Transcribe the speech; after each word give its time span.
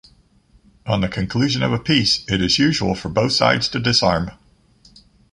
On 0.87 1.01
the 1.01 1.07
conclusion 1.07 1.61
of 1.61 1.71
a 1.71 1.77
peace, 1.77 2.25
it 2.27 2.41
is 2.41 2.57
usual 2.57 2.95
for 2.95 3.07
both 3.07 3.33
sides 3.33 3.69
to 3.69 3.79
disarm. 3.79 4.31